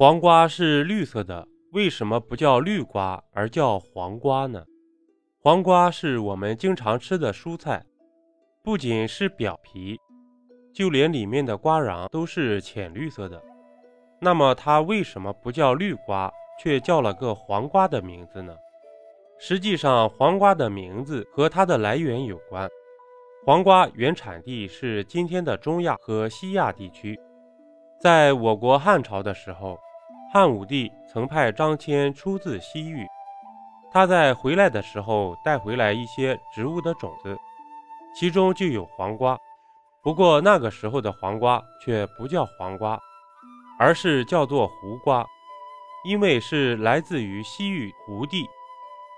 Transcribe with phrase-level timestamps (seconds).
[0.00, 4.64] 黄瓜是绿色的，为什么不叫绿瓜而叫黄瓜呢？
[5.42, 7.84] 黄瓜是我们经常吃的蔬菜，
[8.64, 10.00] 不仅是表皮，
[10.72, 13.42] 就连里面的瓜瓤都是浅绿色的。
[14.18, 18.56] 那么它为什么不叫绿瓜，却叫了个黄瓜的名字呢？
[19.38, 22.66] 实际上，黄瓜的名字和它的来源有关。
[23.44, 27.20] 黄瓜原产地是今天的中亚和西亚地区，
[28.00, 29.78] 在我国汉朝的时候。
[30.32, 33.04] 汉武帝曾派张骞出自西域，
[33.90, 37.36] 他在回来的时候带回来一些植物的种子，
[38.14, 39.36] 其中就有黄瓜。
[40.04, 42.96] 不过那个时候的黄瓜却不叫黄瓜，
[43.76, 45.26] 而是叫做胡瓜，
[46.04, 48.46] 因为是来自于西域胡地，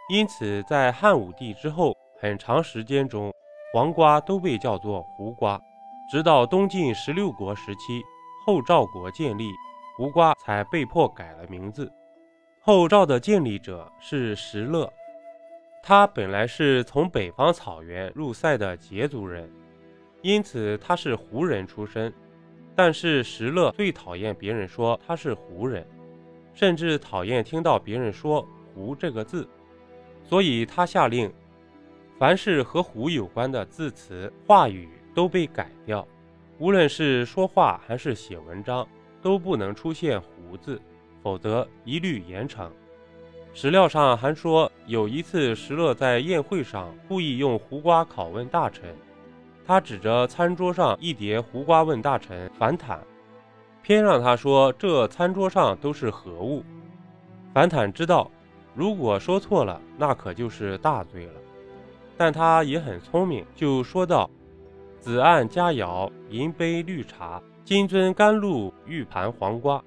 [0.08, 3.30] 因此在汉武帝之后很长时间中，
[3.74, 5.60] 黄瓜都被叫做胡瓜，
[6.10, 8.02] 直到东晋十六国时期，
[8.46, 9.50] 后赵国建立。
[9.96, 11.90] 胡瓜才被迫改了名字。
[12.60, 14.92] 后赵的建立者是石勒，
[15.82, 19.50] 他本来是从北方草原入塞的羯族人，
[20.22, 22.12] 因此他是胡人出身。
[22.74, 25.86] 但是石勒最讨厌别人说他是胡人，
[26.54, 29.46] 甚至讨厌听到别人说“胡”这个字，
[30.24, 31.30] 所以他下令，
[32.18, 36.06] 凡是和胡有关的字词、话语都被改掉，
[36.58, 38.88] 无论是说话还是写文章。
[39.22, 40.78] 都不能出现“胡”字，
[41.22, 42.68] 否则一律严惩。
[43.54, 48.94] 史料上还说，有一次石勒在宴会上故意用胡瓜拷问大臣，
[49.64, 52.98] 他指着餐桌上一碟胡瓜问大臣樊坦，
[53.82, 56.64] 偏让他说这餐桌上都是何物。
[57.52, 58.30] 樊坦知道，
[58.74, 61.32] 如果说错了，那可就是大罪了。
[62.16, 64.30] 但他也很聪明，就说道
[64.98, 69.80] ：“子案佳肴，银杯绿茶。”金樽甘露，玉盘黄瓜。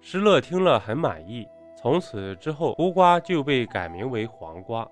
[0.00, 1.46] 石乐听了很满意。
[1.80, 4.86] 从此之后，胡瓜就被改名为黄瓜，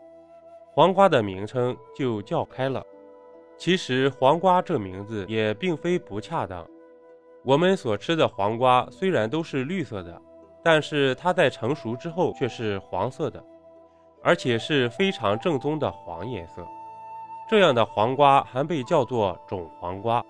[0.73, 2.81] 黄瓜的名称就叫开了。
[3.57, 6.65] 其实，黄瓜这名字也并非不恰当。
[7.43, 10.23] 我们所吃的黄瓜虽然都是绿色的，
[10.63, 13.43] 但是它在成熟之后却是黄色的，
[14.23, 16.65] 而且是非常正宗的黄颜色。
[17.49, 20.25] 这样的黄瓜还被叫做种黄瓜。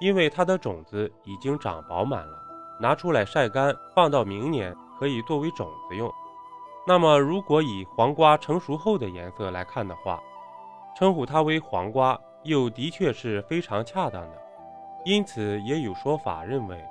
[0.00, 2.38] 因为它的种子已经长饱满了，
[2.80, 6.10] 拿出来晒干，放到明年可以作为种子用。
[6.86, 10.18] 那么，如果以黄瓜成熟后的颜色来看的话，
[10.96, 14.42] 称呼它为黄瓜又的确是非常恰当的。
[15.04, 16.82] 因此，也有说法认为，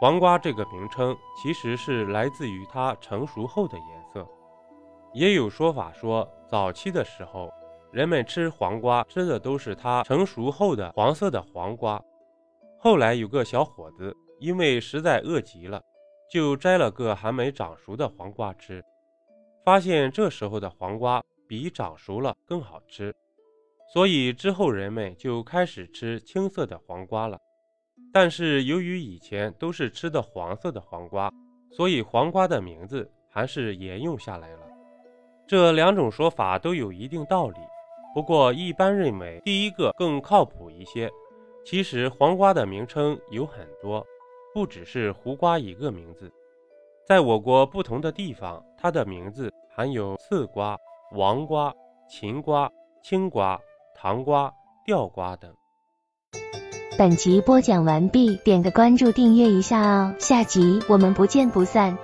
[0.00, 4.26] 黄瓜这个名称其实是来自于它成熟后的颜色。
[5.12, 7.52] 也有说法说，早期的时候，
[7.90, 12.00] 人们吃黄瓜吃的都是它成熟后的黄色的黄瓜。
[12.84, 15.80] 后来有个小伙子，因为实在饿极了，
[16.28, 18.82] 就摘了个还没长熟的黄瓜吃，
[19.64, 23.14] 发现这时候的黄瓜比长熟了更好吃，
[23.92, 27.38] 所以之后人们就开始吃青色的黄瓜了。
[28.12, 31.32] 但是由于以前都是吃的黄色的黄瓜，
[31.70, 34.66] 所以黄瓜的名字还是沿用下来了。
[35.46, 37.60] 这两种说法都有一定道理，
[38.12, 41.08] 不过一般认为第一个更靠谱一些。
[41.64, 44.04] 其实黄瓜的名称有很多，
[44.52, 46.30] 不只是胡瓜一个名字。
[47.06, 50.76] 在我国不同的地方，它的名字含有刺瓜、
[51.12, 51.72] 王瓜、
[52.08, 52.70] 秦瓜、
[53.02, 53.58] 青瓜、
[53.96, 54.52] 糖瓜、
[54.84, 55.52] 吊瓜等。
[56.98, 61.96] 本集播讲完毕，点个关注，订阅一下哦，下集我们不见不散。